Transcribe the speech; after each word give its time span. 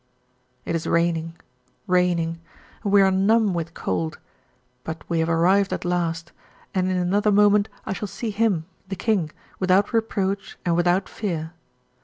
It 0.65 0.73
is 0.75 0.87
raining, 0.87 1.37
raining, 1.85 2.41
and 2.83 2.91
we 2.91 3.03
are 3.03 3.11
numb 3.11 3.53
with 3.53 3.75
cold, 3.75 4.17
but 4.83 5.07
we 5.07 5.19
have 5.19 5.29
arrived 5.29 5.71
at 5.71 5.85
last, 5.85 6.31
and 6.73 6.89
in 6.89 6.97
another 6.97 7.31
moment 7.31 7.69
I 7.85 7.93
shall 7.93 8.07
see 8.07 8.31
him, 8.31 8.65
the 8.87 8.95
King, 8.95 9.29
without 9.59 9.93
reproach 9.93 10.57
and 10.65 10.75
without 10.75 11.07
fear. 11.07 11.53